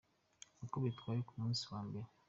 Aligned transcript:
Uko 0.63 0.75
bitwaye 0.83 1.19
ku 1.27 1.33
munsi 1.39 1.63
wa 1.71 1.79
mbere. 1.87 2.07